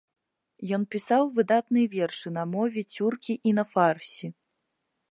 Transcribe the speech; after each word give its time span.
Ён 0.77 0.85
пісаў 0.95 1.23
выдатныя 1.35 1.91
вершы 1.97 2.27
на 2.39 2.43
мове 2.55 2.81
цюркі 2.95 3.33
і 3.51 3.59
на 3.61 3.69
фарсі. 3.77 4.27